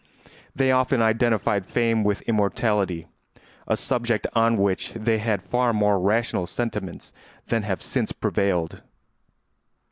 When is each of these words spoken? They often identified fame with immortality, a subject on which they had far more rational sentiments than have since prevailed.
They 0.55 0.71
often 0.71 0.99
identified 0.99 1.63
fame 1.63 2.03
with 2.03 2.23
immortality, 2.23 3.05
a 3.67 3.77
subject 3.77 4.25
on 4.33 4.57
which 4.57 4.93
they 4.93 5.19
had 5.19 5.43
far 5.43 5.73
more 5.73 5.99
rational 5.99 6.47
sentiments 6.47 7.13
than 7.49 7.61
have 7.61 7.83
since 7.83 8.11
prevailed. 8.11 8.81